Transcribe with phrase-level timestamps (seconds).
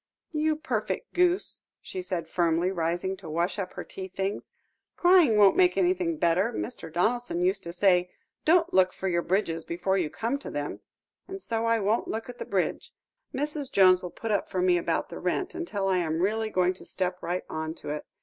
[0.31, 4.49] "You perfect goose," she said firmly, rising to wash up her tea things;
[4.97, 6.51] "crying won't make anything better.
[6.51, 6.91] Mr.
[6.91, 8.09] Donaldson used to say,
[8.43, 10.79] 'Don't look for your bridges before you come to them,'
[11.27, 12.91] and so I won't look at the bridge.
[13.31, 13.71] Mrs.
[13.71, 16.83] Jones will put up for me about the rent, until I am really going to
[16.85, 18.07] step right on to it.